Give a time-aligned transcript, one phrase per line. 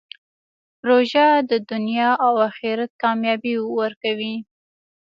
[0.87, 4.35] روژه د دنیا او آخرت کامیابي ورکوي.